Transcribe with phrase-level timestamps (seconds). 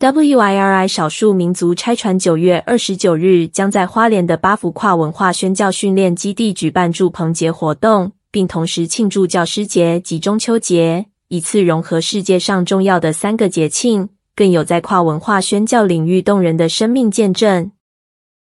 [0.00, 17.72] WIRI 少数民族拆船九月二十九日将在花莲的八福跨文化宣教训练基地举办祝棚节活动，并同时庆祝教师节及中秋节，以次融合世界上重要的三个节庆，更有在跨文化宣教领域动人的生命见证。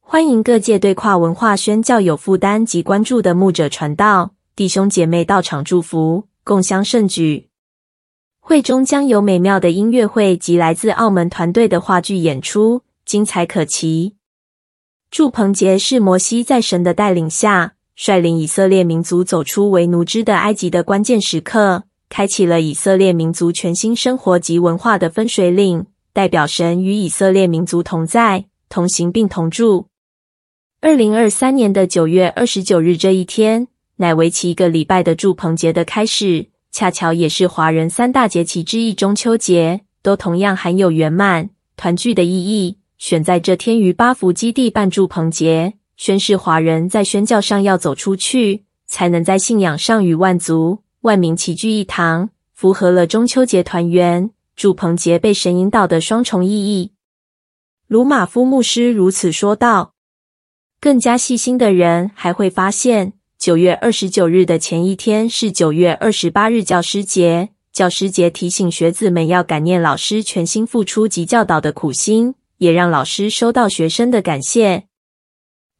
[0.00, 7.47] 欢迎各界对跨文化宣教有负担及关注的牧者传道弟兄姐妹到场祝福，共襄盛举。
[8.48, 14.14] 会中将有美妙的音乐会及来自澳门团队的话剧演出，精彩可期。
[15.10, 29.88] 祝棚节是摩西在神的带领下，率领以色列民族走出为奴之的埃及的关键时刻，开启了以色列民族全新生活及文化的分水岭，代表神与以色列民族同在、同行并同住。
[30.80, 36.46] 二零二三年的九月二十九日这一天，乃为期一个礼拜的祝棚节的开始。
[36.78, 42.78] 恰巧也是华人三大节气之一中秋节，都同样含有圆满团聚的意义。
[42.98, 56.92] 选在这天于八福基地办祝棚节，宣示华人在宣教上要走出去，才能在信仰上与万族万民齐聚一堂，符合了中秋节团圆、祝棚节被神引导的双重意义。
[57.88, 59.94] 鲁玛夫牧师如此说道。
[60.80, 63.14] 更加细心的人还会发现。
[63.38, 67.50] 九月二十九日的前一天是九月二十八日教师节。
[67.72, 74.86] 教师节提醒学子们要感念老师全心付出及教导的苦心，也让老师收到学生的感谢。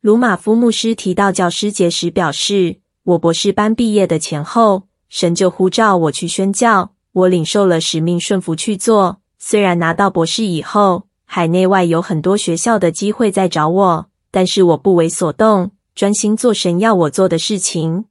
[0.01, 9.21] 鲁马夫牧师提到教师节时表示：“我博士班毕业的前后，神就呼召我去宣教，我领受了使命，顺服去做。
[9.37, 18.05] 虽然拿到博士以后，海内外有很多学校的机会在找我，但是我不为所动。”专心做神要我做的事情。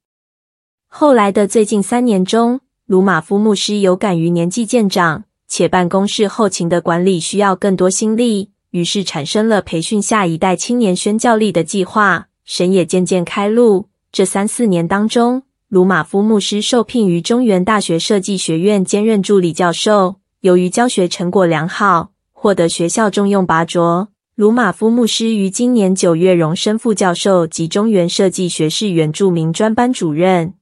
[0.87, 12.27] 后来的最近三年中，鲁玛夫牧师有感于年纪渐长，且办公室后勤的管理需要更多心力，于是产生了培训下一代青年宣教力的计划。
[12.43, 13.87] 神也渐渐开路。
[14.11, 24.09] 这三四年当中，鲁玛夫牧师受聘于中原大学设计学院兼任助理教授，由于教学成果良好，获得学校重用拔擢。
[24.37, 30.53] 鲁玛夫牧师于今年九月荣升副教授及中原设计学士原住民专班主任。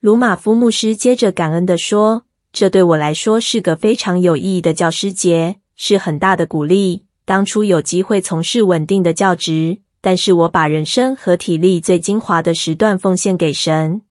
[0.00, 7.06] 鲁玛夫牧师接着感恩地说：“这对我来说是个非常有意义的教师节，是很大的鼓励。
[7.24, 14.02] 当初有机会从事稳定的教职，但是我把人生和体力最精华的时段奉献给神。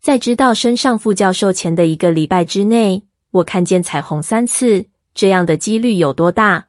[0.00, 3.02] 在知道升上副教授前的一个礼拜之内，
[3.32, 6.68] 我看见彩虹三次，这样的几率有多大？”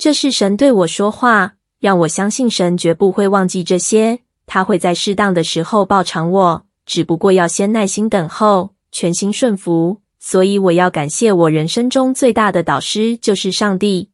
[0.00, 10.00] 这是神对我说话，让我相信神绝不会忘记这些，他会在适当的时候报偿我，只不过要先耐心等候，全心顺服。
[10.18, 14.08] 所以我要感谢我人生中最大的导师就是上帝。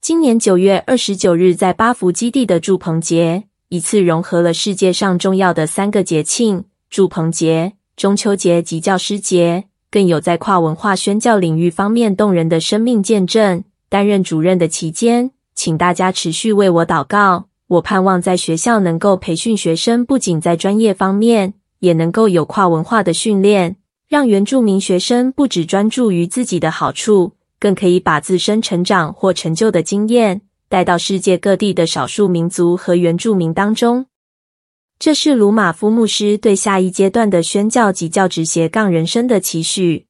[0.00, 13.62] 今年九月二十九日在八福基地的祝棚节，一次融合了世界上重要的三个节庆：祝棚节、中秋节及教师节，更有在跨文化宣教领域方面动人的生命见证。
[13.88, 17.46] 担任主任的期间，请大家持续为我祷告。
[17.68, 23.76] 我盼望在学校能够培训学生，不仅在专业方面，也能够有跨文化的训练，
[24.08, 34.06] 让原住民学生不只专注于自己的好处，更可以把自身成长或成就的经验带到世界各地的少数民族和原住民当中。
[34.98, 40.04] 这是鲁玛夫牧师对下一阶段的宣教及教职斜杠人生的期许。